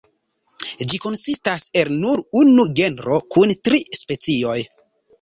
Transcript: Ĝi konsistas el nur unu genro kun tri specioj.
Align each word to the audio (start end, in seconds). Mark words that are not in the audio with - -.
Ĝi 0.93 0.99
konsistas 1.03 1.67
el 1.83 1.93
nur 1.99 2.25
unu 2.41 2.67
genro 2.83 3.23
kun 3.37 3.57
tri 3.67 3.87
specioj. 4.03 4.61